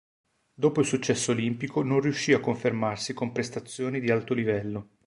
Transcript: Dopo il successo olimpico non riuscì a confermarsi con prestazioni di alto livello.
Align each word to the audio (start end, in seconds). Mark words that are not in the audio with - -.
Dopo 0.55 0.79
il 0.81 0.87
successo 0.87 1.29
olimpico 1.29 1.83
non 1.83 2.01
riuscì 2.01 2.33
a 2.33 2.39
confermarsi 2.39 3.13
con 3.13 3.31
prestazioni 3.31 3.99
di 3.99 4.09
alto 4.09 4.33
livello. 4.33 4.87